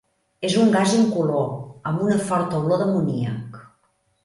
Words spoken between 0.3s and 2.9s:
És un gas incolor amb una forta olor